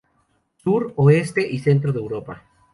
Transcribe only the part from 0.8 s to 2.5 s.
oeste y centro de Europa.